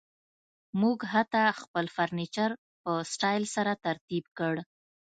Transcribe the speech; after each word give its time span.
موږ 0.81 0.97
حتی 1.13 1.43
خپل 1.61 1.85
فرنیچر 1.95 2.51
په 2.81 2.91
سټایل 3.11 3.43
سره 3.55 3.71
ترتیب 3.85 4.25
کړ 4.37 4.55